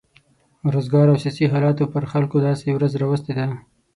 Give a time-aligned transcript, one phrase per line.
[0.73, 3.45] روزګار او سیاسي حالاتو پر خلکو داسې ورځ راوستې ده.